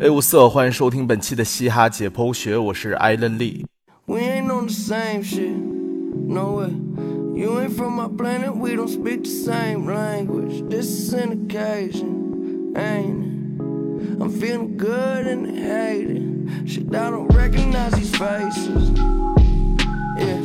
[0.00, 3.66] 哎，五色，欢迎收听本期的嘻哈解剖学，我是艾伦利。
[4.06, 5.56] We ain't on the same shit.
[6.28, 6.70] No way.
[7.34, 10.62] You ain't from my planet, we don't speak the same language.
[10.70, 14.22] This is an occasion, ain't it?
[14.22, 16.48] I'm feeling good and hated.
[16.64, 18.92] Shit, I don't recognize these faces.
[20.16, 20.38] Yeah,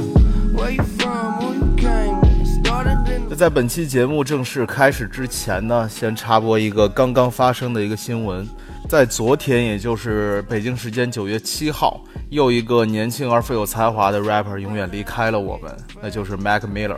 [0.55, 1.33] where you from?
[1.41, 2.47] Who you came with?
[2.65, 8.47] Started in 那在本期节目正式开始之前呢，先插播一个刚刚发生的一个新闻。
[8.93, 16.97] 在昨天，也就是北京时间九月七号，又一个年轻而富有才华的 rapper 永远离开了我们，那就是 Mac Miller。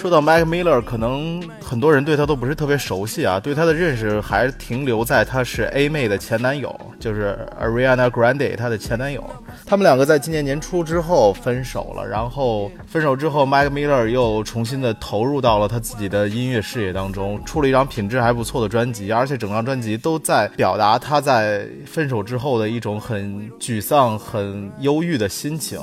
[0.00, 9.22] 说到 mike miller 可能很多人对他都不是特别熟悉啊对他的认识还停留在他是 a 妹的前男友就是 ariana grande 她的前男友。
[9.66, 25.78] 他们两个在今年年初之后分手了然后分手之后 mike miller 又重新的投入到了他自己的音乐事业当中出了一张品质还不错的专辑而且整张专辑都在表达他在分手之后的一种很沮丧很忧郁的心情。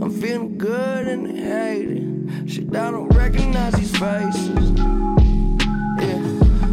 [0.00, 2.46] I'm feeling good and hating.
[2.46, 4.70] Shit, I don't recognize these faces.
[5.98, 6.22] Yeah,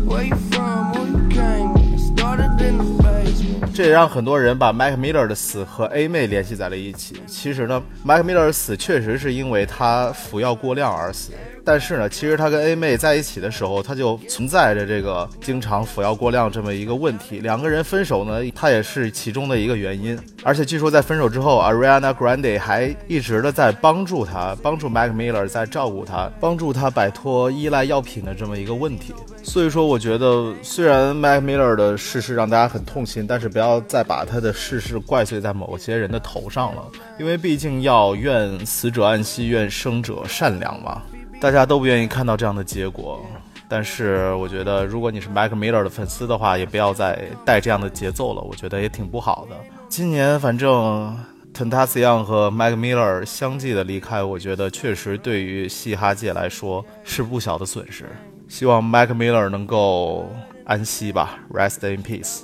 [0.06, 0.92] where you from?
[0.92, 2.00] Where you came with?
[2.00, 3.74] Started in the basement.
[3.74, 7.16] 这也让很多人把 Mac Miller 的死和 A 妹联系在了一起。
[7.26, 11.32] 其实呢，Mac Miller 的死确实是因为他服药过量而死。
[11.66, 17.40] 但是呢，其实他跟 A 妹在一起的时候，他就存在着这个经常服药过量这么一个问题。
[17.40, 20.18] 两个人分手呢，他也是其中的一个原因。
[20.44, 29.12] 而且据说在分手之后，Ariana Grande 还一直的在帮助他，帮助 Mac Miller 在照顾他，帮助他摆脱依赖药品的这么一个问题。
[29.42, 36.84] 所以说，我觉得虽然 Mac Miller 的逝世让大家很痛心，但是不要再把他的逝世怪罪在某些人的头上了，
[37.18, 41.02] 因为毕竟要愿死者安息，愿生者善良嘛。
[41.40, 43.24] 大家都不愿意看到这样的结果，
[43.68, 49.56] 但是我觉得，如果你是 Mac Miller 的粉丝的话，也不要再带这样的节奏了，我觉得也挺不好的。
[49.88, 51.16] 今年反正
[51.54, 58.06] Tentacion 和 Mac Miller 相继的离开，我觉得确实对于嘻哈界来说是不小的损失。
[58.48, 60.30] 希望 Mac Miller 能够
[60.66, 62.42] 安息吧，Rest in peace。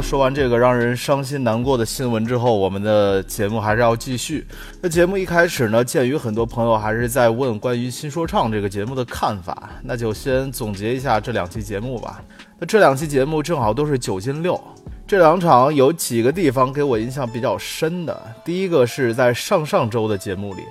[0.00, 4.46] 说完这个让人伤心难过的新闻之后，我们的节目还是要继续。
[4.80, 12.22] 那节目一开始呢，鉴于很多朋友还是在问关于新说唱这个节目的看法，那就先总结一下这两期节目吧。
[12.58, 14.60] 那这两期节目正好都是九进六，
[15.06, 18.22] 这两场有几个地方给我印象比较深的。
[18.44, 20.62] 第一个是在上上周的节目里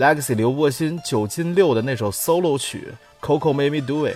[0.00, 2.88] ，Legacy 刘柏辛九进六的那首 solo 曲
[3.26, 4.14] 《Coco Made Me Do It》。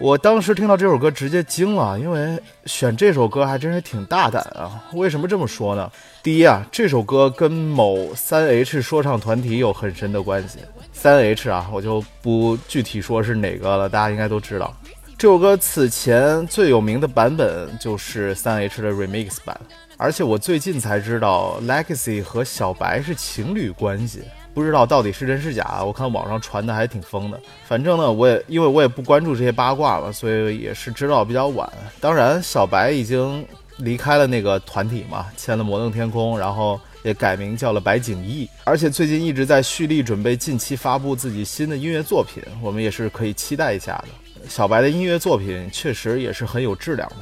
[0.00, 4.82] 我当时听到这首歌直接惊了，因为选这首歌还真是挺大胆啊！
[4.94, 5.92] 为什么这么说呢？
[6.22, 10.60] 第一啊，这首歌跟某三 H 说唱团体有很深的关系。
[10.90, 14.74] 三 H 啊，我就不具体说是哪个了，大家应该都知道。
[15.18, 19.60] 这首歌此前最有名的版本就是三 H 的 remix 版，
[19.98, 24.22] 而且我最近才知道 Legacy 和小白是情侣关系。
[24.52, 27.40] 不知道到底是真是假，我看网上传的还挺疯的。
[27.66, 31.70] 反正呢，我也因为我也不关注这些八卦了，所以也是知道比较晚。
[32.00, 33.46] 当然，小白已经
[33.78, 44.08] 离开了那个团体嘛，签了摩登天空，然后也改名叫了白景逸，而且最近一直在蓄力准备近期发布自己新的音乐作品，我们也是可以期待一下的。
[44.48, 47.16] 小白的音乐作品确实也是很有质量的。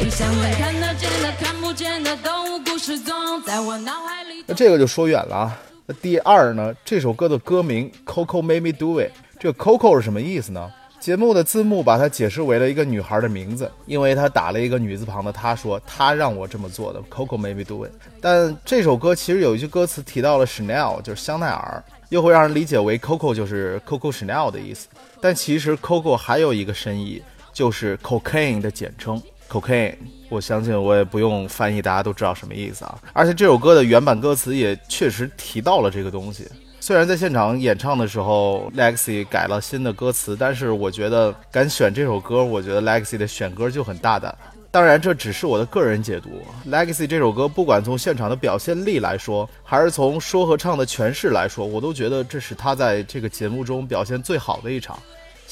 [0.00, 4.44] 你像能看得见的、看不见的动物故事中，在我脑海里。
[4.46, 5.58] 那这个就说远了啊。
[5.86, 9.06] 那第二呢，这首歌的歌名《Coco Made Me Do It》，
[9.38, 10.70] 这个 Coco 是什么意思呢？
[11.00, 17.90] 节目的字幕把它解释为了一个女孩的名字，因为她打了一个女字旁的，她说她让我这么做的，Coco made me do it。
[18.20, 24.86] 但这首歌其实有一句歌词提到了 Chanel，就是香奈儿，又会让人理解为 Coco 就是 Coco Chanel 的意思。
[25.20, 27.20] 但其实 Coco 还有一个深意，
[27.52, 29.20] 就是 cocaine 的简称
[29.60, 29.94] cocaine。
[30.28, 32.98] 我相信我也不用翻译，大家都知道什么意思啊。
[33.12, 36.48] 而且这首歌的原版歌词也确实提到了这个东西。
[36.80, 44.34] 虽然在现场演唱的时候，Lexi 改了新的歌词，但是我觉得敢选这首歌，我觉得 Lexi 的选歌就很大胆。
[44.70, 46.30] 当然，这只是我的个人解读。
[46.66, 54.98] Lexi 这首歌，不管从现场的表现力来说，还是从说和唱的诠释来说，我都觉得这是他在这个节目中表现最好的一场。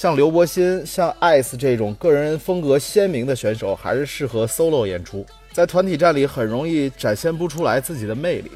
[0.00, 8.50] 像刘伯欣、像 Ice 这种个人风格鲜明的选手，还是适合 solo 演出，在团体战里很容易展现不出来自己的魅力。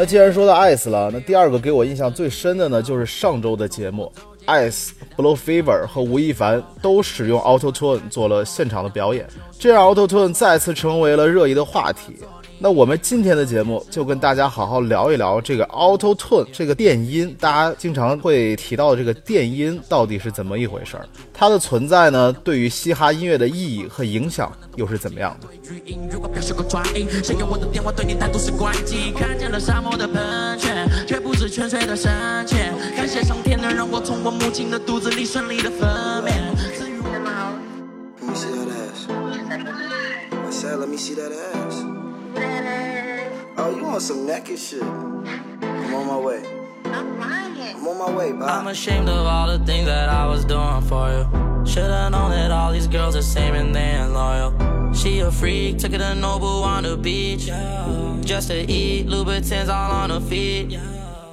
[0.02, 4.10] 那既然说到 Ice 了，那第二个给我印象最深的呢，就是上周的节目
[4.48, 9.24] ，Ice、Blow Fever 和吴亦凡都使用 Auto Tune 做了现场的表演，
[9.60, 12.16] 这让 Auto Tune 再次成为了热议的话题。
[12.62, 21.04] 那我们今天的节目就跟大家好好聊一聊这个 Auto Tune 这个电音，大家经常会提到的这个电音到底是怎么一回事儿？
[21.34, 25.48] 它的存在呢，对于嘻哈音乐的意义和影响又是怎么样的？
[25.74, 29.10] 语音如果表示过抓音，谁给我的电话对你态度是关机？
[29.10, 32.12] 看见了沙漠的喷泉，却不知泉水的深
[32.46, 32.72] 浅。
[32.96, 35.90] 感谢上天能让我从我母亲的肚子里顺利的分
[36.22, 36.30] 娩。
[36.78, 37.10] 至于我
[38.22, 39.08] Let me see that ass.
[40.46, 42.11] I said, let me see that ass.
[42.34, 44.82] Oh, you want some naked shit?
[44.82, 46.42] I'm on my way.
[46.84, 48.70] I'm on my way, I'm bye.
[48.70, 51.26] ashamed of all the things that I was doing for you.
[51.64, 54.52] Should've known that all these girls are same and they ain't loyal.
[54.94, 57.50] She a freak, took her to Noble on the beach.
[58.24, 60.78] Just to eat, Louboutins all on her feet.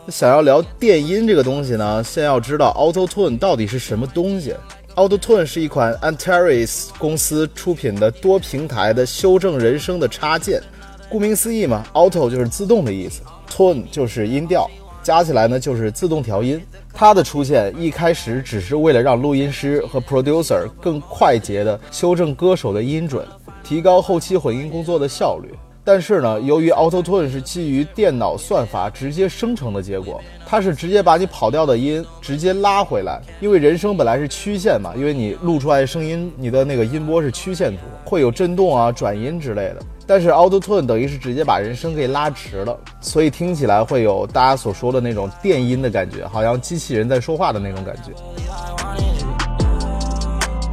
[0.10, 4.56] 想要聊电音这个东西呢，先要知道 Auto Tune 到底是什么东西。
[4.96, 10.62] Auto Tune 是一款 Antares 公司出品的多平台的修正人声的插件。
[11.10, 14.70] 顾名思义嘛，Auto 就是自动的意思，tone 就是音调，
[15.02, 16.62] 加起来呢就是自动调音。
[16.94, 23.26] 它的出现一开始只是为了让录音师和 producer 更快捷地修正歌手的音准，
[23.64, 25.50] 提高后期混音工作的效率。
[25.92, 33.20] 但是呢，由于 Auto Tune 是基于电脑算法直接生成的结果，它是直接把你跑调的音直接拉回来。
[33.40, 39.78] 因为人声本来是曲线嘛，因为你录出来声音，你的那个音波是曲线图，会有震动啊、转音之类的。
[40.06, 48.12] 但是 Auto Tune 等于是直接把人声给拉直了，所以听起来会有大家所说的那种电音的感觉，好像机器人在说话的那种感觉。
[48.48, 49.28] I wanted you.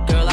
[0.07, 0.29] Girl,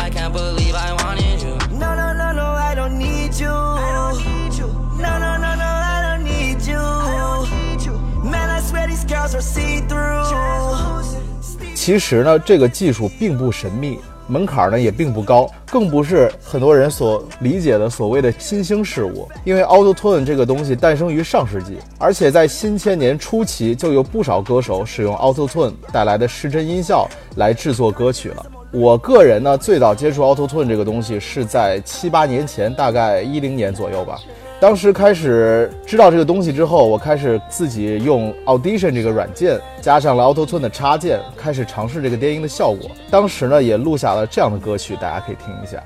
[11.85, 19.27] 其实呢，这个技术并不神秘，门槛呢也并不高，更不是很多人所理解的所谓的新兴事物。
[19.43, 28.45] 因为 Auto Tune 这个东西诞生于上世纪，而且在新千年初期就有不少歌手使用 Auto Tune 带来的失真音效来制作歌曲了。
[28.71, 34.17] 我个人呢，最早接触 Auto Tune 这个东西是在七八年前，大概一零年左右吧。
[34.63, 42.89] 当时开始知道这个东西之后，我开始自己用 Audition 这个软件，加上了 Auto Tune 的插件，开始尝试这个电音的效果。
[43.11, 45.83] 当时呢，也录下了这样的歌曲，大家可以听一下。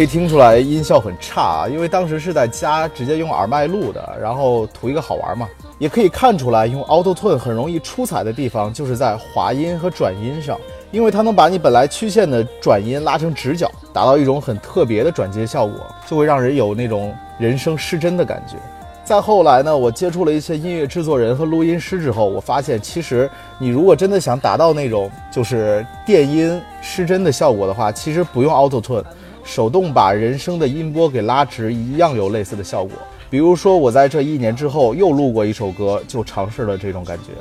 [0.00, 5.46] 可以听出来音效很差啊，因为当时是在家直接用耳麦录的，然后图一个好玩嘛。
[5.78, 10.58] 也可以看出来，用 Auto Tune 很容易出彩的地方就是在滑音和转音上，
[10.90, 18.56] 因为它能把你本来曲线的转音拉成直角，达到一种很特别的转接效果，就会让人有那种人声失真的感觉。
[19.04, 23.28] 再后来呢，我接触了一些音乐制作人和录音师之后，我发现其实
[23.58, 29.04] 你如果真的想达到那种就是电音失真的效果的话，其实不用 Auto Tune，
[29.44, 32.92] 手动把人声的音波给拉直，一样有类似的效果。
[33.28, 37.32] 比如说，我在这一年之后又录过一首歌，就尝试了这种感觉。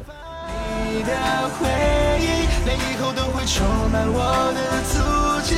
[0.91, 1.09] 你的
[1.57, 1.67] 回
[2.19, 5.55] 忆，连以后都会充满我的足迹，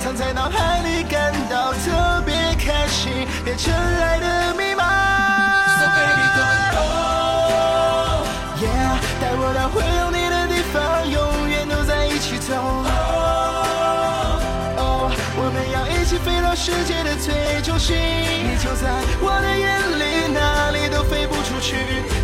[0.00, 3.12] 藏在脑海里，感到特别开心，
[3.44, 4.81] 变成爱的密码。
[16.64, 18.88] 世界的最中心，你就在
[19.20, 21.74] 我的眼里，哪里都飞不出去。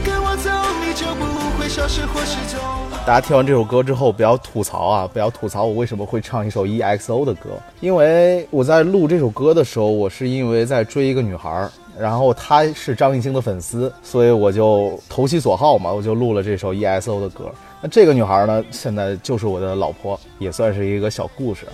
[0.05, 1.25] 跟我走，你就不
[1.59, 2.61] 会消失或失踪。
[3.05, 5.11] 大家听完这首歌之后，不要吐槽啊！
[5.13, 11.69] 不要吐槽我为什么会唱一首 EXO 的歌，因为我在录这首歌的时候，我是因为在追一个女孩，
[11.99, 17.51] 然后她是张艺兴的粉丝，所以我就投其所好嘛，我就录了这首 EXO 的歌。
[17.81, 21.65] 那这个女孩呢，现在就是我的老婆，也算是一个小故事。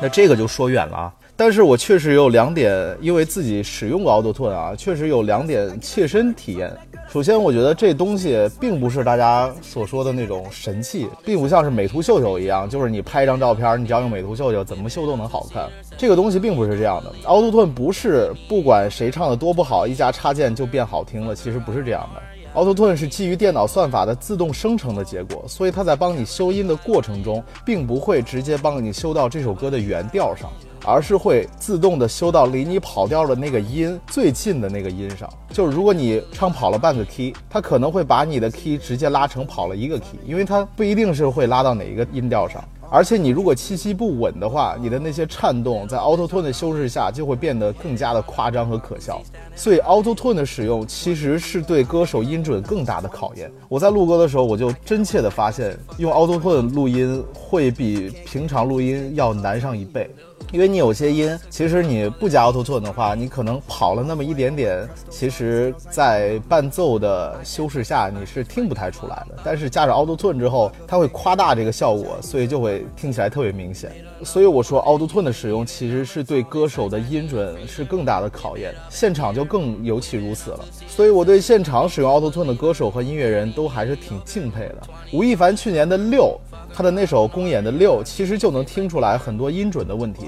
[0.00, 1.12] 那这个就说远了啊。
[1.38, 6.74] 但是我确实有两点，因为自己使用过 Auto Tune 啊，确实有两点切身体验。
[7.16, 15.66] 首先，我觉得这东西并不是大家所说的那种神器，并不像是美图秀秀一样，就是你拍一张照片，你只要用美图秀秀，怎么秀都能好看。
[15.96, 22.22] 这个东西并不是这样的，Auto Tune 不是不管谁唱的多不好，一加插件就变好听了，其实不是这样的。
[22.56, 30.50] Auto Tune 是基于电脑算法的自动生成的结果，所以它在帮你修音的过程中，并不会直接帮你修到这首歌的原调上，
[30.82, 35.28] 而是会自动的修到离你跑调的那个音最近的那个音上。
[35.50, 42.64] 就是如果你唱跑了半个 key，它可能会把你的 key 直接拉成跑了一个 key，因为它不一定是会拉到哪一个音调上。
[42.90, 49.20] 而且你如果气息不稳的话，你的那些颤动在 Auto Tune 的修饰下就会变得更加的夸张和可笑。
[49.54, 53.50] 所以 Auto Tune 的使用其实是对歌手音准更大的考验。
[53.68, 60.10] 我在录歌的时候，我就真切的发现，用 Auto Tune 录音会比平常录音要难上一倍。
[60.52, 69.36] 因为你有些音，其实你不加 Auto Tune 的话，你可能跑了那么一点点，其实，在伴奏的修饰下，你是听不太出来的。
[69.44, 73.90] 但是加上 Auto Tune 之后，它会夸大这个效果，所以就会听起来特别明显。
[74.22, 80.64] 所以我说 Auto Tune 的使用其实是对歌手的音准是更大的考验，现场就更尤其如此了。
[80.86, 84.76] 所以我对现场使用 Auto Tune 的歌手和音乐人都还是挺敬佩的。
[85.12, 86.38] 吴亦凡去年的六。
[86.74, 90.26] 他的那首公演的六，其实就能听出来很多音准的问题。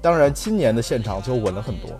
[0.00, 1.90] 当然，今年的现场就稳了很多。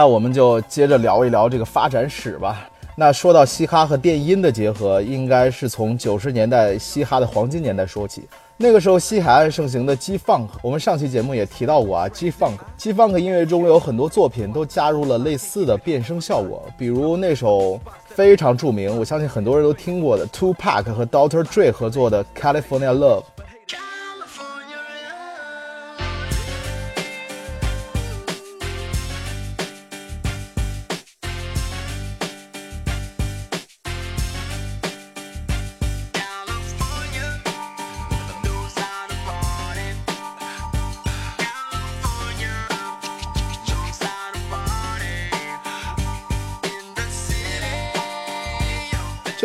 [0.00, 2.66] 那我们就接着聊一聊这个发展史吧。
[2.96, 8.26] 那说到嘻哈和电音的结合，应该是从九十年代嘻哈的黄金年代说起。
[8.56, 12.08] 那个时候西海岸盛行的 G Funk，我们上期节目也提到过啊。
[12.08, 21.44] G Funk，G Funk 音乐中有很多作品都加入了类似的变声效果，比如那首非常著名，我相信很多人都听过的 Two Pack 和 Dr.
[21.44, 23.24] Dre 合作的 California Love。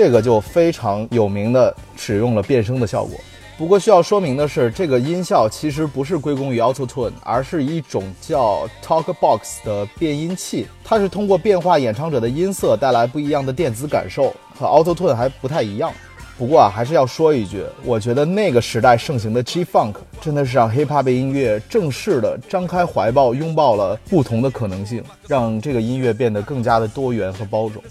[0.05, 3.19] 这个就非常有名的使用了变声的效果。
[3.57, 15.91] 不过需要说明的是，这个音效其实不是归功于 Auto Tune，而是一种叫 Talk Box 的变音器，它是通过变化演唱者的音色带来不一样的电子感受，和 Auto Tune 还不太一样。
[16.37, 27.81] 不过啊，还是要说一句，我觉得那个时代盛行的 G Funk 真的是让 Hip Hop 音乐正式的张开怀抱，拥抱了不同的可能性，让这个音乐变得更加的多元和包容。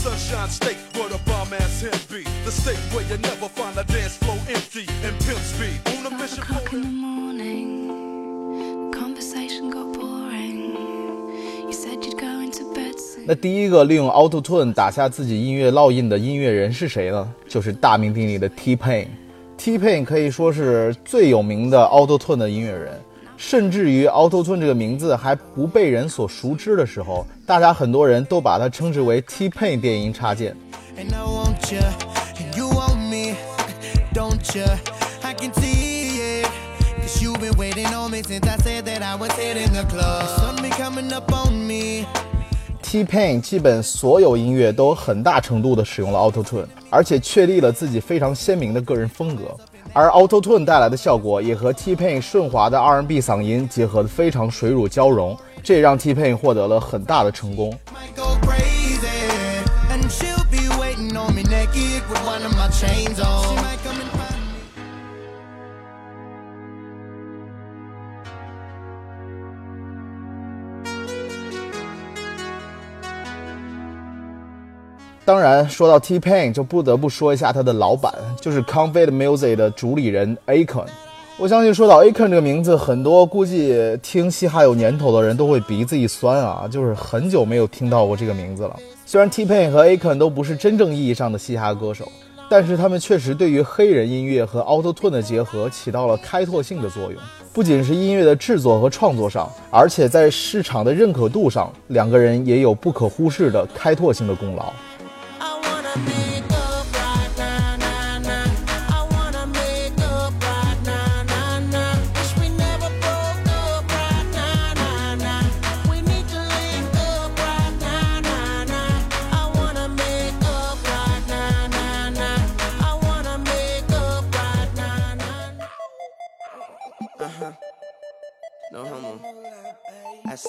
[0.00, 2.24] Sunshine state where the bomb ass him be.
[2.46, 5.76] The state where you never find a dance floor empty and pimp speed.
[5.98, 7.20] On a mission for in the morning.
[7.90, 8.90] morning.
[8.90, 10.74] The conversation got boring.
[11.66, 13.26] You said you'd go into bed soon.
[13.26, 17.30] 那第一个利用 Auto Tune 打下自己音乐烙印的音乐人是谁呢？
[17.46, 19.08] 就是大名鼎鼎的 T Pain。
[19.58, 22.98] T Pain 可以说是最有名的 Auto Tune 的音乐人，
[23.36, 30.56] 甚至于 Auto Tune 这个名字还不被人所熟知的时候，大家很多人都把它称之为 T Pain 电音插件。
[30.96, 31.80] And I want you,
[32.38, 33.34] and you want me,
[34.14, 34.64] don't you?
[35.24, 36.48] I can see it.
[37.02, 40.28] Cause you've been waiting on me since I said that I was hitting the club.
[40.38, 42.06] Sun been coming up on me.
[42.82, 49.56] T Pain 基本所有音乐都很大程度的使用了 Auto Tune，而且确立了自己非常鲜明的个人风格。
[49.92, 57.72] 而 Auto Tune 带来的效果也和 T Pain 顺滑的 R&B 嗓音结合的非常水乳交融，这也让 T Pain 获得了很大的成功。
[75.24, 80.86] 当然，说到 T Pain，就不得不说一下他的老板，就是 Convict Music 的主理人 Akon。
[81.40, 88.76] 我相信说到 Akon 这个名字，很多估计听嘻哈有年头的人都会鼻子一酸啊，就是很久没有听到过这个名字了。
[89.06, 92.06] 虽然 T Pain 和 Akon 都不是真正意义上的嘻哈歌手，
[92.50, 97.14] 但是他们确实对于黑人音乐和 Auto Tune 的结合起到了开拓性的作用。
[97.54, 104.70] 不仅是音乐的制作和创作上，而且在市场的认可度上，两个人也有不可忽视的开拓性的功劳。
[105.38, 106.49] I wanna make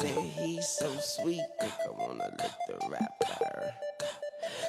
[0.02, 3.74] say he's so sweet, think I wanna lick the rapper.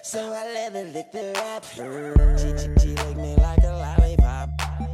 [0.02, 2.36] So I let her lick the rapper.
[2.38, 4.50] She, she, she lick me like a lollipop.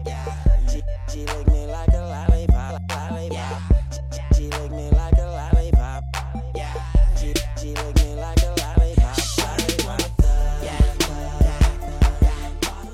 [0.07, 0.25] Yeah.
[0.71, 2.83] She, she lick me like a lollipop.
[2.91, 3.33] Lollipop.
[3.35, 3.59] Yeah.
[3.99, 5.99] She, she lick me like a lollipop.
[9.43, 10.03] Lollipop.
[10.63, 10.79] Yeah.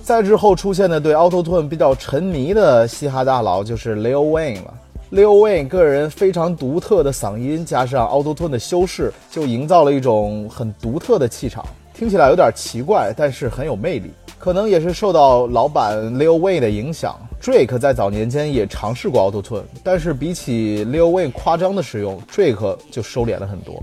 [0.03, 4.84] 再之后出现的对 Auto Tune 比较沉迷的嘻哈大佬就是 Lil Wayne 了。
[5.15, 14.11] Lil Wayne 个人非常独特的嗓音，加上 Auto Tune 的修饰，就营造了一种很独特的气场，听起来有点奇怪，但是很有魅力。
[14.41, 23.81] 可能也是受到老板 Lil Wayne 的影响，Drake 在早年间也尝试过 Auto Tune，但是比起 Lil Wayne 夸张的使用，Drake 就收敛了很多。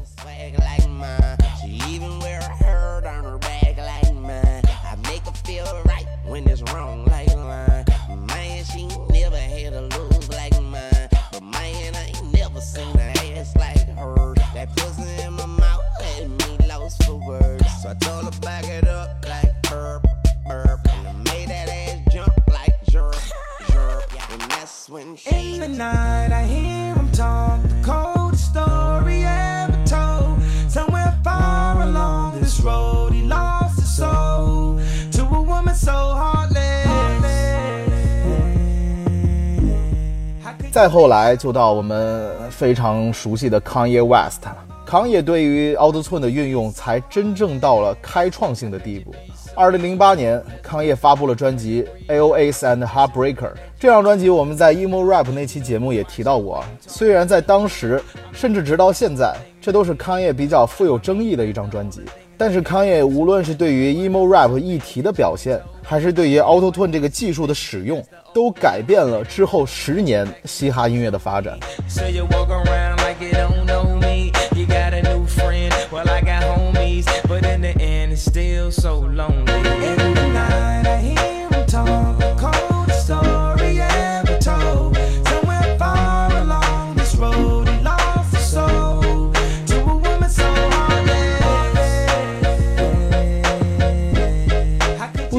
[40.82, 44.58] 再后来就到我们非常熟悉的 Kanye West 了。
[44.84, 49.14] 康也对于 Auto Tune 的运用才真正到了开创性的地步。
[49.54, 52.66] 二零零八年，康也发布了专辑《A.O.S.
[52.66, 53.36] and Heartbreaker》。
[53.80, 56.64] 这张专辑我们在 emo rap 那期节目也提到过。
[56.88, 58.02] 虽然在当时，
[58.34, 62.02] 甚至直到现在，这都是康也比较富有争议的一张专辑。
[62.44, 71.60] 但是康也无论是对于 emo rap 议题的表现，还是对于 Auto Tune 这个技术的使用，都改变了之后十年嘻哈音乐的发展。
[71.88, 72.02] So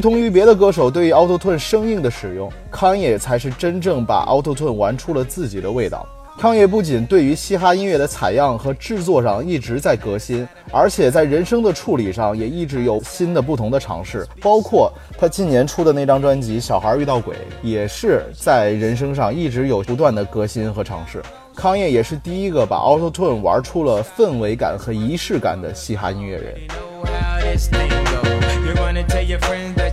[0.03, 6.05] 同于别的歌手对于 Auto Tune 生硬的使用，康也才是真正把 Auto Tune 玩出了自己的味道。
[6.41, 21.23] 康也不仅对于嘻哈音乐的采样和制作上一直在革新，而且在人声的处理上也一直有新的不同的尝试，包括他今年出的那张专辑《小孩遇到鬼》，也是在人声上一直有不断的革新和尝试。
[21.55, 26.57] 康也也是第一个把 Auto Tune 玩出了氛围感和仪式感的嘻哈音乐人。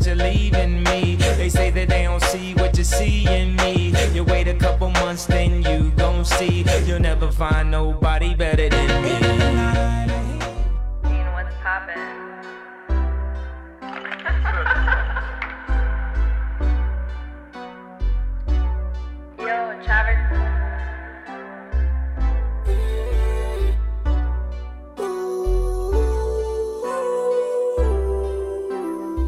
[0.10, 1.16] are leaving me.
[1.16, 3.94] They say that they don't see what you see in me.
[4.14, 6.66] You wait a couple months, then you gon' see.
[6.86, 9.29] You'll never find nobody better than me.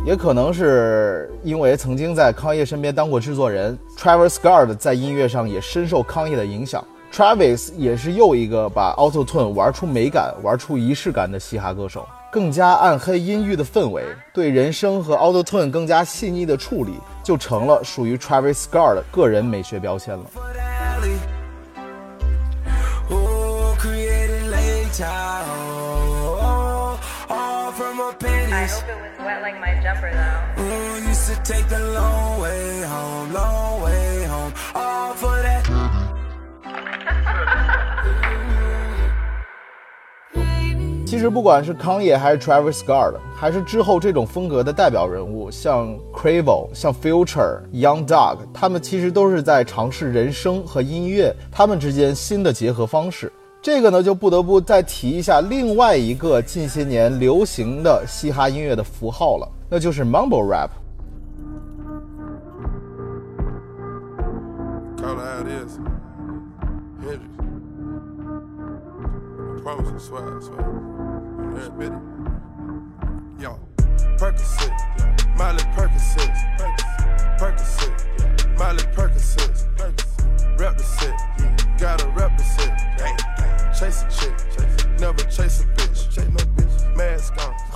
[0.03, 6.83] 也可能是因为曾经在康业身边当过制作人，Travis Scott 在音乐上也深受康业的影响。
[7.13, 20.25] Travis 也是又一个把 Auto Tune 玩出美感、玩出仪式感的嘻哈歌手，更加暗黑阴郁的氛围，对人声和 Auto Tune 更加细腻的处理，就成了属于 Travis Scott 的个人美学标签了。
[29.41, 30.63] Like my jumper though.
[30.63, 34.53] Oh, used to take the long way home, long way home.
[34.73, 35.61] All for that.
[41.05, 53.29] 其实不管是康也还是 Travis Scott，还是之后这种风格的代表人物，像 Cravo、像 Future、Young Dog，他们其实都是在尝试人声和音乐他们之间新的结合方式。
[53.61, 60.71] 这个呢，就不得不再提一下另外一个近些年流行的嘻哈音乐的符号了，那就是 Mumble Rap。
[74.17, 74.71] Percocet,
[75.35, 76.31] Miley Percocet,
[77.39, 77.91] Percocet,
[78.55, 79.60] Miley Percocet,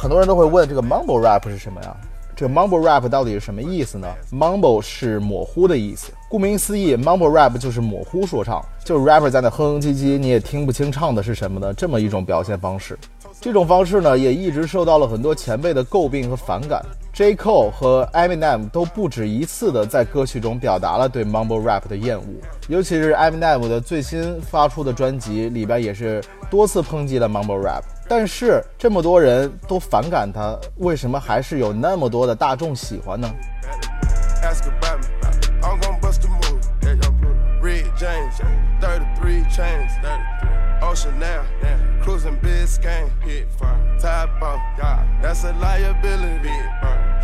[0.06, 1.98] 很多人都会问这个 mumble rap 是什么呀？
[2.36, 12.96] 这个 mumble rap 到底是什么意思呢？mumble 是模糊的意思，顾名思义，mumble rap 就是模糊说唱，就是 rapper 在那哼哼唧唧，你也听不清唱的是什么的这么一种表现方式。
[13.42, 16.86] 这种方式呢，也一直受到了很多前辈的诟病和反感。
[17.12, 17.34] J.
[17.36, 22.26] Cole 和 Eminem 都不止一次的在歌曲中表达了对 mumble rap 的厌恶，
[22.68, 27.82] 尤其是 Eminem 的最新发出的专辑里边也是多次抨击了 mumble rap。
[28.08, 33.28] 但是这么多人都反感他，为什么还是有那么多的大众喜欢呢？
[37.98, 38.36] James,
[38.82, 39.92] 33 chains,
[40.82, 41.44] Ocean now,
[42.02, 44.60] cruising Biscayne, hit fire, top off,
[45.22, 46.50] that's a liability.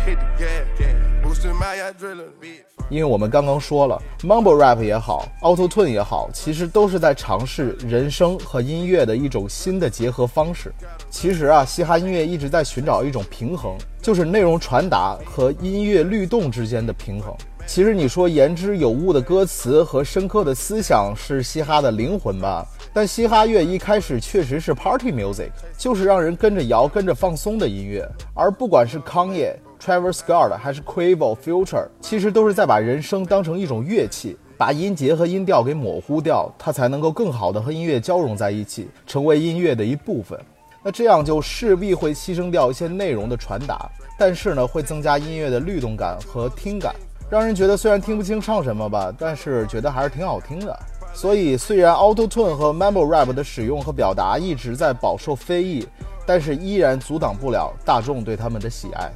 [0.04, 2.64] Hit the gas, boosting my adrenaline.
[2.88, 10.72] 因为我们刚刚说了，mumble rap 也好，auto tune 也好，其实都是在尝试人声和音乐的一种新的结合方式。
[11.08, 17.34] 其实啊，嘻哈音乐一直在寻找一种平衡，就是内容传达和音乐律动之间的平衡。
[17.66, 22.66] 其实你说言之有物的歌词和深刻的思想是嘻哈的灵魂吧？
[22.92, 28.06] 但嘻哈乐一开始确实是 party music，就是让人跟着摇、跟着放松的音乐。
[28.34, 40.38] 而不管是康业、Travis Scott 还是 Quavo、Future，其实都是在把人声当成一种乐器，把音节和音调给模糊掉，它才能够更好的和音乐交融在一起，成为音乐的一部分。
[40.84, 46.94] 那这样就势必会牺牲掉一些内容的传达，但是呢，会增加音乐的律动感和听感，
[47.32, 50.78] 让人觉得虽然听不清唱什么吧，但是觉得还是挺好听的。
[51.14, 55.88] 所以，虽然 Auto Tune 和 Mumble Rap 的使用和表达一直在饱受非议，
[56.26, 59.10] 但是依然阻挡不了大众对他们的喜爱。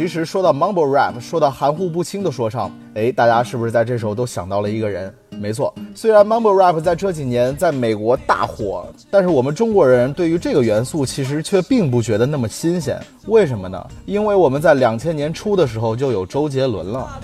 [0.00, 5.14] 其实说到 Mumble Rap，说到含糊不清的说唱，哎，大家是不是在这时候都想到了一个人？
[5.32, 12.98] 没错，虽然 Mumble Rap 在这几年在美国大火，但是我们中国人对于这个元素其实却并不觉得那么新鲜。
[13.26, 13.86] 为什么呢？
[14.06, 17.20] 因为我们在两千年初的时候就有周杰伦了。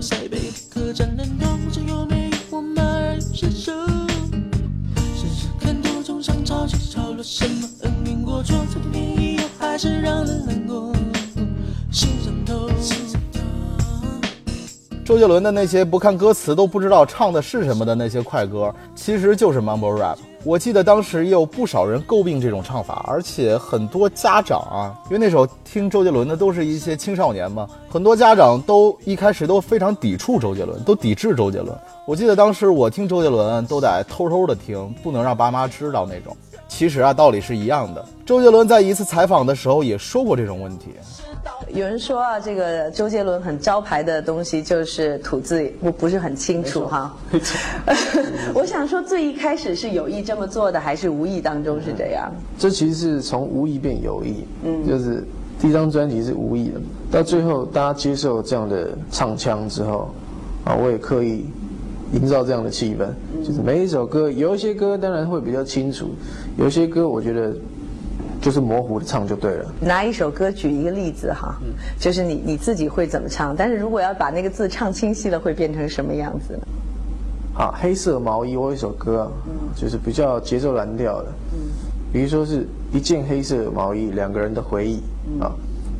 [0.00, 0.38] 塞北
[0.72, 2.08] 客栈人头，这有
[2.48, 3.70] 我马儿有身手？
[5.14, 10.94] 时时看途中上潮起潮落，什么恩怨过错，这点便宜又还是让人难过，
[11.90, 12.70] 心上头。
[15.04, 20.16] 周杰伦的那些不看歌词都不知道唱的是什么的那些快歌，其实就是 Mumble Rap。
[20.42, 31.78] 我记得当时也有不少人诟病这种唱法，而且很多家长啊，因为那时候听周杰伦的都是一些青少年嘛，很多家长都一开始都非常抵触周杰伦，都抵制周杰伦。
[32.06, 36.34] 我记得当时我听周杰伦都得偷偷的听，不能让爸妈知道那种。
[36.70, 38.02] 其实啊，道理是一样的。
[38.24, 40.90] 周杰伦在一次采访的时候也说过这种问题。
[41.72, 47.14] 有人说啊，这个周杰伦很招牌的东西就是吐字不不是很清楚哈。
[48.54, 52.30] 我想说，最一开始是有意这么做的，还是无意当中是这样？
[52.56, 55.26] 这其实是从无意变有意，嗯，就是
[55.60, 56.80] 第一张专辑是无意的，
[57.10, 60.08] 到最后大家接受这样的唱腔之后，
[60.64, 61.44] 啊，我也刻意
[62.12, 63.08] 营造这样的气氛，
[63.44, 66.10] 就是每一首歌，有一些歌当然会比较清楚，
[66.56, 67.54] 有一些歌我觉得
[68.40, 69.72] 就是模糊的唱就对了。
[69.80, 71.54] 拿一首歌举一个例子哈，
[71.98, 73.54] 就是你你自己会怎么唱？
[73.54, 76.60] 但是如果要把那个字唱清晰了，会变成什么样子呢？
[77.52, 79.28] 好，黑色毛衣，我有一首歌啊，
[79.76, 81.28] 就是比较节奏蓝调的，
[82.12, 85.00] 比如说是一件黑色毛衣，两个人的回忆
[85.40, 85.52] 啊。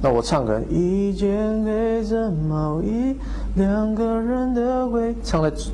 [0.02, 3.14] 那我唱可能一件黑色毛衣，
[3.56, 5.64] 两个人的回忆，唱在就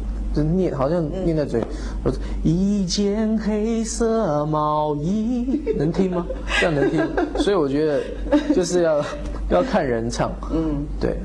[0.43, 1.63] 念好像念在嘴，
[2.05, 6.27] 我说一件黑色毛衣，能听吗？
[6.61, 7.07] 这样能听？
[7.39, 8.03] 所以我觉得
[8.55, 9.05] 就是要
[9.51, 11.17] 要看人唱，嗯，对。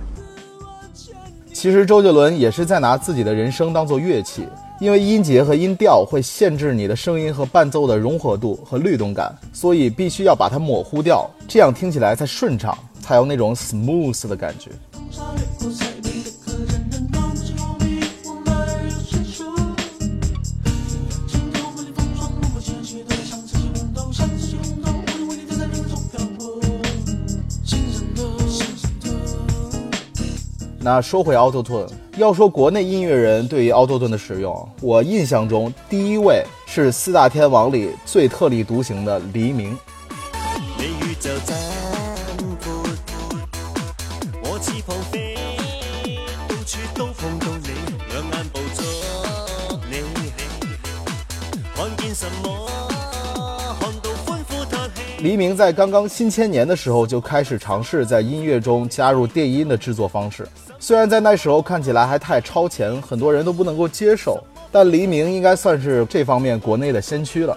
[1.53, 4.47] 其实周杰伦也是在拿自己的人声当做乐器，
[4.79, 14.71] 因为音节和音调会限制你的声音和伴奏的融合度和律动感，所以必须要把它模糊掉，这样听起来才顺畅，才有那种 smooth 的感觉。
[30.83, 39.77] 那说回 Auto Tune，要说国内音乐人对于 Auto Tune 的使用，我印象中第一位是四大天王里最特立独行的黎明。
[55.19, 60.47] 黎明在刚刚新千年的时候就开始尝试在音乐中加入电音的制作方式，
[60.83, 67.55] 虽然在那时候看起来还太超前，很多人都不能够接受，但黎明应该算是这方面国内的先驱了。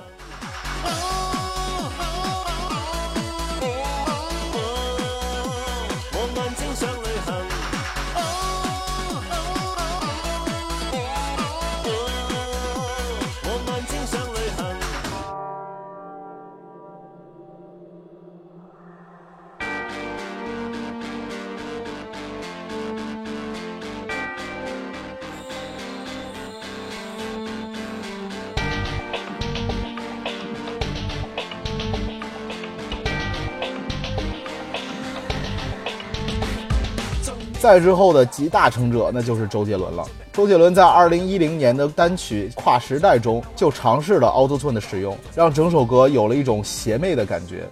[37.65, 40.05] 再之后的集大成者，那就是周杰伦了。
[40.35, 47.67] 周杰伦在二零一零年的单曲《跨时代》中就尝试了 Auto Tune 的使用，让整首歌有了一种邪魅的感觉。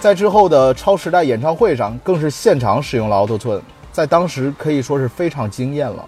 [0.00, 3.60] 在之后的超时代演唱会上，更是现场使用了 Auto Tune，
[3.92, 6.02] 在当时可以说是非常惊艳了。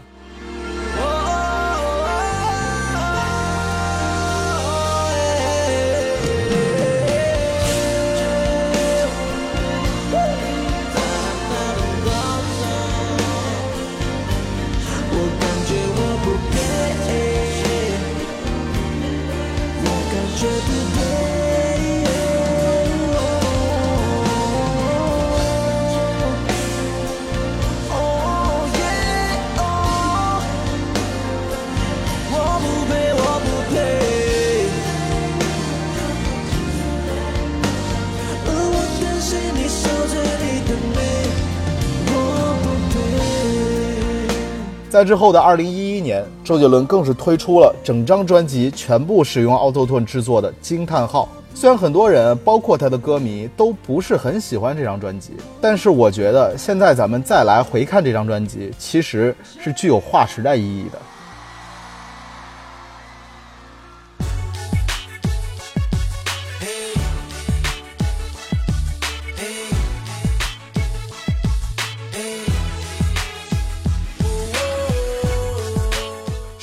[45.03, 51.29] 在之后的二零一一年，周杰伦更是推出了整张专辑全部使用 Auto Tune 制作的《惊叹号》。
[51.59, 60.99] 虽然很多人，包括他的歌迷，都不是很喜欢这张专辑，但是我觉得现在咱们再来回看这张专辑，其实是具有划时代意义的。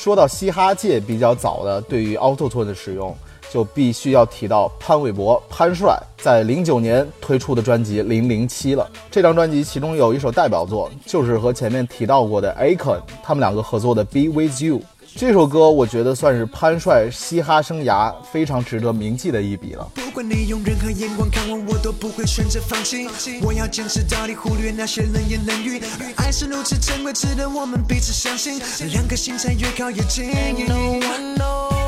[0.09, 3.15] 说到嘻哈界比较早的对于 Auto Tune 的使用，
[3.51, 8.89] 就必须要提到潘玮柏、潘帅在零九年推出的专辑《零零七》了。
[9.11, 14.79] 这张专辑其中有一首代表作，就是和前面提到过的 Akon 他们两个合作的《Be With You》。
[15.15, 19.89] 这首歌我觉得算是潘帅嘻哈生涯非常值得铭记的一笔了。
[19.95, 23.07] 不管你用任何眼光看我，我都不会选择放弃。
[23.41, 25.81] 我要坚持到底，忽略那些冷言冷语。
[26.15, 30.29] 爱是如此珍贵，值得我们彼此相信，两颗心才越靠越近。
[30.67, 31.78] No one knows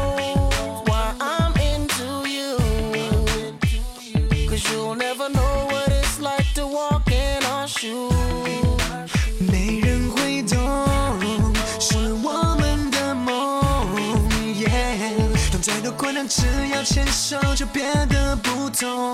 [16.33, 19.11] 只要牵手就变得不同。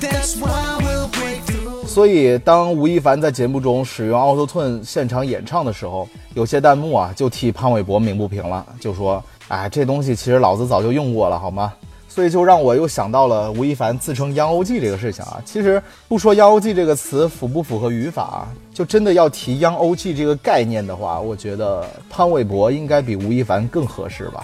[0.00, 1.86] That's why we break through。
[1.86, 11.70] 所以，当吴亦凡在节目中使用 Auto Tune 现场演唱的时候，有些弹幕啊就替潘玮柏鸣不平了，就说：“哎，这东西其实老子早就用过了，好吗？”
[12.08, 15.42] 所以就让我又想到了吴亦凡自称 Young 这个事情啊。
[15.44, 24.42] 其实不说 Young 这个词符不符合语法，就真的要提 Young OG 这个概念的话，我觉得潘玮柏应该比吴亦凡更合适吧。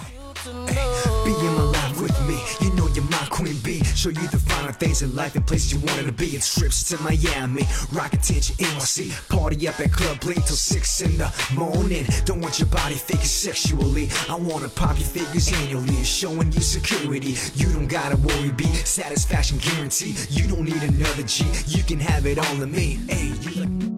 [4.01, 6.29] Show you the finer things in life and places you wanted to be.
[6.29, 7.61] It's trips to Miami,
[7.93, 9.11] rock attention, NYC.
[9.29, 12.07] Party up at Club Blink till 6 in the morning.
[12.25, 14.09] Don't want your body thinking sexually.
[14.27, 17.35] I wanna pop your figures annually, showing you security.
[17.53, 20.15] You don't gotta worry, be satisfaction guarantee.
[20.31, 22.97] You don't need another G, you can have it all in me.
[23.07, 23.91] Hey, you like.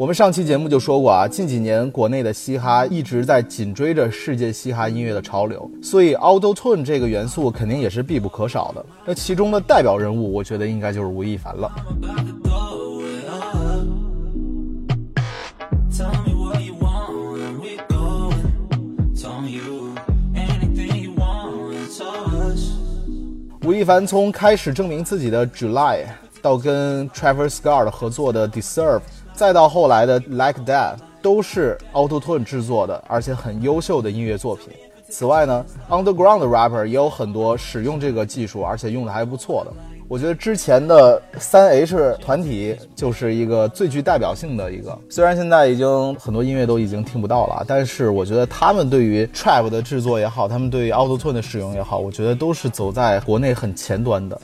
[0.00, 8.82] 我们上期节目就说过啊，近几年国内的嘻哈一直在紧追着世界嘻哈音乐的潮流，所以 Auto Tune 这个元素肯定也是必不可少的。
[9.04, 11.70] 那其中的代表人物，我觉得应该就是吴亦凡了。
[15.92, 18.40] Tell me what you want, when we going.
[19.14, 19.92] Tell you
[20.34, 22.70] anything you want, it's us.
[23.66, 26.06] 吴亦凡从开始证明自己的 July，
[26.40, 29.02] 到跟 Travis Scott 合作的 Deserve，
[29.40, 34.68] 再到后来的 Like That，都是 Auto Tune 制作的，而且很优秀的音乐作品。
[35.08, 39.72] 此外呢，Underground rapper 也有很多使用这个技术，而且用的还不错的。
[40.08, 54.38] 我觉得之前的三 H 团体就是一个最具代表性的一个，虽然现在已经很多音乐都已经听不到了，但是我觉得他们对于 trap 的制作也好，他们对于 Auto Tune 的使用也好，我觉得都是走在国内很前端的。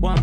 [0.00, 0.16] While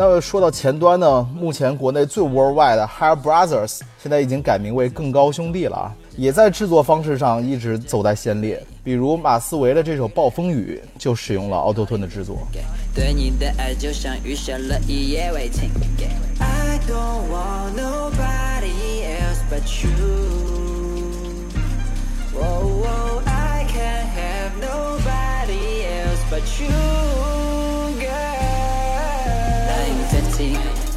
[0.00, 8.62] 那说到前端呢，目前国内最 worldwide 的 Hair Brothers 现在已经改名为更高兄弟了啊，也在制作方式上一直走在先列。
[8.84, 12.38] 比如马思唯的这首《暴风雨》就使用了 Auto Tune 的制作。
[12.94, 15.68] 对你的爱就像雨下了一夜未停。
[16.38, 19.90] I don't want nobody else but you.
[22.32, 23.27] Whoa, whoa, I
[23.88, 26.68] I have nobody else but you,
[27.98, 28.68] girl.
[29.78, 30.56] I'm 15,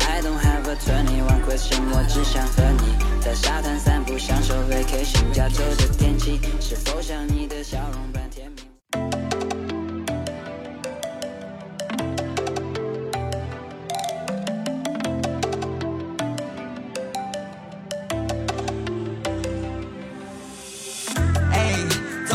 [0.09, 5.31] I don't have a 21 question，我只想和你在沙滩散步，享受 vacation。
[5.31, 8.29] 加州的天气是否像你的笑容般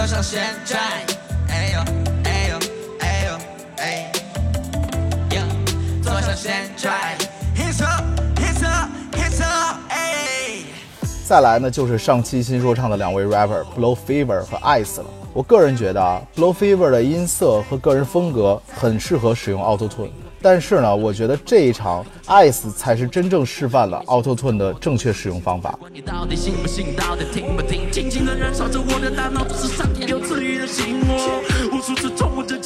[0.06, 0.80] 坐上旋转，
[1.48, 1.80] 哎呦
[2.22, 2.58] 哎呦
[3.00, 3.38] 哎呦
[3.78, 4.12] 哎，
[5.34, 5.42] 哟，
[6.00, 6.94] 坐上旋转
[7.56, 8.04] ，hits up
[8.36, 10.62] hits up hits up，哎。
[11.26, 15.06] 再来呢，就是上期新说唱的两位 rapper Blow Fever 和 Ice 了。
[15.34, 20.10] 我个人觉得啊，Blow Fever 的音色和个人风格很适合使用 Auto Tune，
[20.42, 25.78] 但是呢，我觉得这一场 Ice 才是真正示范了 Auto Tune 的正确使用方法。
[25.92, 26.94] 你到底信不信？
[26.96, 27.90] 到底听不听？
[27.90, 31.14] 轻轻地燃烧着我的大脑，这是上天有赐予的信号，
[31.72, 32.65] 无数次重复着经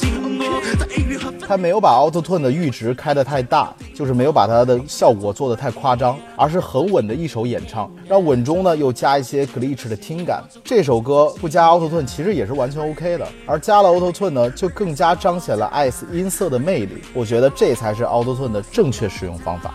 [1.47, 10.41] 他没有把 Auto Tune 的阈值开得太大，就是没有把它的效果做得太夸张，而是很稳的一首演唱，让稳中呢又加一些 glitch 的听感。
[10.63, 17.01] 这首歌不加 Auto Tune 其实也是完全 OK 的，而加了 Auto Tune 呢，就更加彰显了 Ice 音色的魅力。
[17.13, 19.73] 我觉得这才是 Auto Tune 的正确使用方法。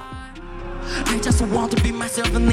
[1.05, 2.47] I just want to be myself and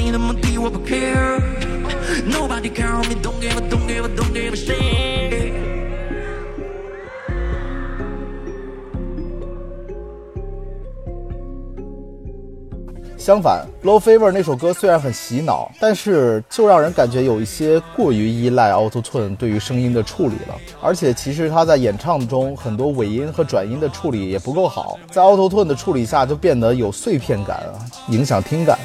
[13.24, 20.54] 相反，Low Fever 那首歌虽然很洗脑，但是就让人感觉有一些过于依赖 Auto Tune 对于声音的处理了。
[20.82, 28.78] 而且其实他在演唱中很多尾音和转音的处理也不够好，在 Auto Tune 的处理下就变得有碎片感啊，影响听感。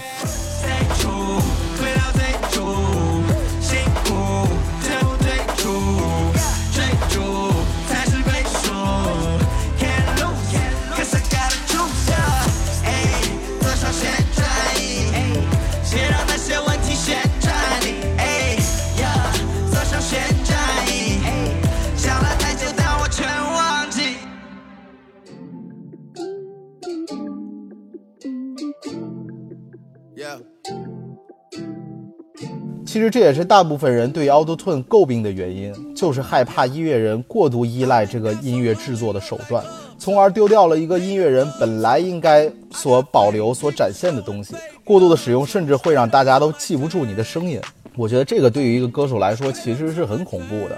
[32.99, 39.63] 其实这也是大部分人对 Auto Tune 诟病的原因，就是害怕音乐人过度依赖这个音乐制作的手段，
[39.97, 44.53] 从而丢掉了一个音乐人本来应该所保留、所展现的东西。
[44.83, 47.57] 过度的使用甚至会让大家都记不住你的声音。
[47.95, 50.77] 我觉得这个对于一个歌手来说其实是很恐怖的。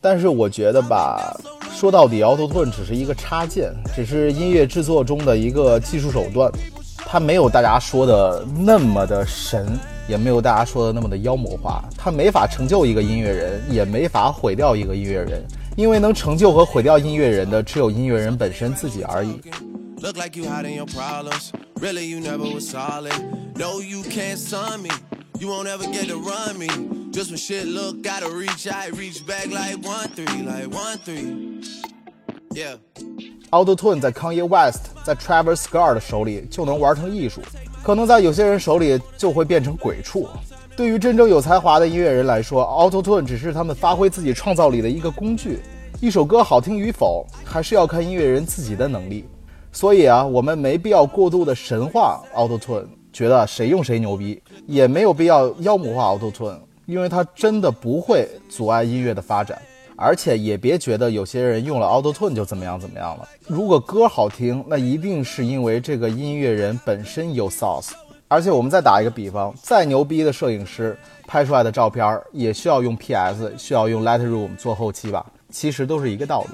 [0.00, 1.38] 但是我觉得吧，
[1.74, 6.50] 说到底，Auto Tune 只是一个插件，只是音乐制作中的一个技术手段，
[6.96, 9.78] 它没有大家说的那么的神。
[10.10, 15.46] 也没有大家说的那么的妖魔化，它没法成就一个音乐人，也没法毁掉一个音乐人，
[15.76, 19.40] 因为能成就和毁掉音乐人的只有音乐人本身自己而已。
[20.02, 21.50] Look like you hiding your problems.
[21.80, 23.14] Really, you never was solid.
[23.54, 24.90] No, you can't sun me.
[25.38, 26.66] You won't ever get to run me.
[27.12, 31.62] Just when shit look, gotta reach out, reach back like one three, like one three.
[32.52, 32.78] Yeah.
[33.52, 37.40] Auto Tune 在 Kanye West、在 Travis Scott 的手里就能玩成艺术。
[37.82, 40.28] 可能在有些人手里就会变成鬼畜。
[40.76, 45.60] 对于真正有才华的音乐人来说，Auto Tune 只是他们发挥自己创造力的一个工具。
[46.00, 49.26] 一首歌好听与否，还是要看音乐人自己的能力。
[49.72, 59.60] 所以啊，我们没必要过度的神化 Auto Tune，觉得谁用谁牛逼，也没有必要妖魔化 Auto Tune，因为它真的不会阻碍音乐的发展。
[60.00, 63.28] 而且也别觉得有些人用了 Auto Tune 就怎么样怎么样了。
[63.46, 67.90] 如果歌好听，那一定是因为这个音乐人本身有 sauce。
[68.26, 70.96] 而且我们再打一个比方，再牛逼的摄影师
[71.26, 75.26] 拍出来的照片也需要用 PS，需要用 Lightroom 做后期吧？
[75.50, 76.50] 其实都是一个道理。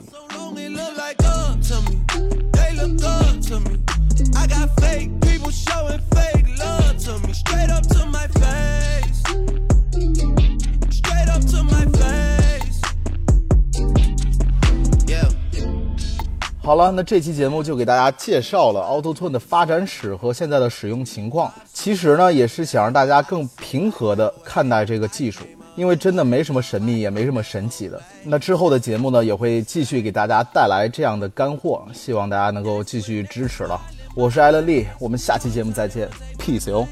[16.67, 21.49] 好了，那这期节目就给大家介绍了 Auto Tune 的发展史和现在的使用情况。
[21.73, 25.45] 其实呢，也是想让大家更平和的看待这个技术，
[25.77, 28.03] 因为真的没什么神秘，也没什么神奇的。
[28.25, 33.81] 那之后的节目呢，也会继续给大家带来这样的干货，希望大家能够继续支持了。
[34.17, 36.85] 我是艾伦利，我们下期节目再见，peace 哟。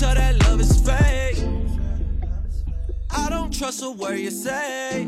[0.00, 1.44] Tell that love is fake.
[3.10, 5.06] I don't trust a word you say.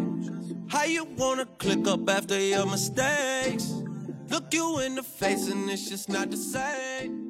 [0.69, 3.73] How you wanna click up after your mistakes?
[4.29, 7.22] Look you in the face and it's just not the same.